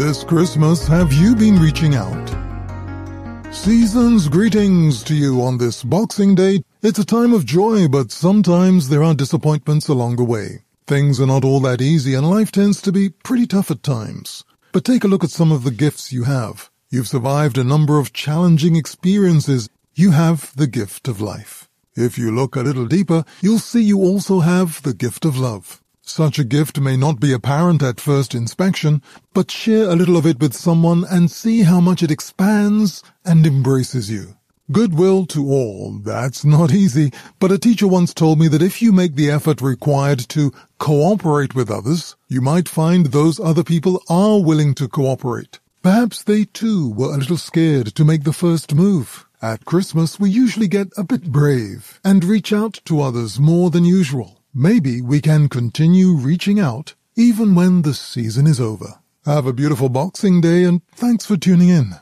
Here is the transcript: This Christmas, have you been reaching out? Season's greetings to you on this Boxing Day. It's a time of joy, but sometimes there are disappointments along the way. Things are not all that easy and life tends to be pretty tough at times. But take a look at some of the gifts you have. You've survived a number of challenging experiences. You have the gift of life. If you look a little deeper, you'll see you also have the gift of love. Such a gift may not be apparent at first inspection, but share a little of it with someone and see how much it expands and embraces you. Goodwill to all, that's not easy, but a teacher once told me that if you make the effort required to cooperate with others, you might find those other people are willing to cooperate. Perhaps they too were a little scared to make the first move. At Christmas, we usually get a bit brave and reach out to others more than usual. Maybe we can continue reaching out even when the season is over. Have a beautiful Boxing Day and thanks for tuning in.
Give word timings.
This 0.00 0.24
Christmas, 0.24 0.86
have 0.86 1.12
you 1.12 1.36
been 1.36 1.58
reaching 1.60 1.94
out? 1.94 2.26
Season's 3.54 4.28
greetings 4.28 5.02
to 5.04 5.14
you 5.14 5.42
on 5.42 5.58
this 5.58 5.84
Boxing 5.84 6.34
Day. 6.34 6.62
It's 6.80 6.98
a 6.98 7.04
time 7.04 7.34
of 7.34 7.44
joy, 7.44 7.86
but 7.86 8.10
sometimes 8.10 8.88
there 8.88 9.02
are 9.02 9.12
disappointments 9.12 9.88
along 9.88 10.16
the 10.16 10.24
way. 10.24 10.64
Things 10.86 11.20
are 11.20 11.26
not 11.26 11.44
all 11.44 11.60
that 11.60 11.82
easy 11.82 12.14
and 12.14 12.30
life 12.30 12.50
tends 12.50 12.80
to 12.80 12.92
be 12.92 13.10
pretty 13.10 13.46
tough 13.46 13.70
at 13.70 13.82
times. 13.82 14.42
But 14.72 14.86
take 14.86 15.04
a 15.04 15.06
look 15.06 15.22
at 15.22 15.28
some 15.30 15.52
of 15.52 15.64
the 15.64 15.70
gifts 15.70 16.14
you 16.14 16.24
have. 16.24 16.70
You've 16.88 17.06
survived 17.06 17.58
a 17.58 17.62
number 17.62 17.98
of 17.98 18.14
challenging 18.14 18.76
experiences. 18.76 19.68
You 19.94 20.12
have 20.12 20.56
the 20.56 20.66
gift 20.66 21.08
of 21.08 21.20
life. 21.20 21.68
If 21.94 22.16
you 22.16 22.34
look 22.34 22.56
a 22.56 22.62
little 22.62 22.86
deeper, 22.86 23.22
you'll 23.42 23.58
see 23.58 23.82
you 23.82 23.98
also 23.98 24.40
have 24.40 24.80
the 24.80 24.94
gift 24.94 25.26
of 25.26 25.36
love. 25.36 25.82
Such 26.12 26.40
a 26.40 26.44
gift 26.44 26.80
may 26.80 26.96
not 26.96 27.20
be 27.20 27.32
apparent 27.32 27.84
at 27.84 28.00
first 28.00 28.34
inspection, 28.34 29.00
but 29.32 29.48
share 29.48 29.88
a 29.88 29.94
little 29.94 30.16
of 30.16 30.26
it 30.26 30.40
with 30.40 30.54
someone 30.54 31.04
and 31.08 31.30
see 31.30 31.62
how 31.62 31.78
much 31.80 32.02
it 32.02 32.10
expands 32.10 33.04
and 33.24 33.46
embraces 33.46 34.10
you. 34.10 34.34
Goodwill 34.72 35.24
to 35.26 35.48
all, 35.48 36.00
that's 36.02 36.44
not 36.44 36.72
easy, 36.72 37.12
but 37.38 37.52
a 37.52 37.58
teacher 37.58 37.86
once 37.86 38.12
told 38.12 38.40
me 38.40 38.48
that 38.48 38.60
if 38.60 38.82
you 38.82 38.90
make 38.90 39.14
the 39.14 39.30
effort 39.30 39.62
required 39.62 40.18
to 40.30 40.52
cooperate 40.78 41.54
with 41.54 41.70
others, 41.70 42.16
you 42.28 42.40
might 42.40 42.68
find 42.68 43.06
those 43.06 43.38
other 43.38 43.62
people 43.62 44.02
are 44.08 44.42
willing 44.42 44.74
to 44.74 44.88
cooperate. 44.88 45.60
Perhaps 45.80 46.24
they 46.24 46.44
too 46.44 46.90
were 46.90 47.14
a 47.14 47.18
little 47.18 47.36
scared 47.36 47.94
to 47.94 48.04
make 48.04 48.24
the 48.24 48.32
first 48.32 48.74
move. 48.74 49.26
At 49.40 49.64
Christmas, 49.64 50.18
we 50.18 50.28
usually 50.28 50.68
get 50.68 50.88
a 50.96 51.04
bit 51.04 51.30
brave 51.30 52.00
and 52.04 52.24
reach 52.24 52.52
out 52.52 52.80
to 52.86 53.00
others 53.00 53.38
more 53.38 53.70
than 53.70 53.84
usual. 53.84 54.39
Maybe 54.54 55.00
we 55.00 55.20
can 55.20 55.48
continue 55.48 56.12
reaching 56.12 56.58
out 56.58 56.94
even 57.14 57.54
when 57.54 57.82
the 57.82 57.94
season 57.94 58.48
is 58.48 58.60
over. 58.60 58.98
Have 59.24 59.46
a 59.46 59.52
beautiful 59.52 59.88
Boxing 59.88 60.40
Day 60.40 60.64
and 60.64 60.80
thanks 60.96 61.24
for 61.24 61.36
tuning 61.36 61.68
in. 61.68 62.00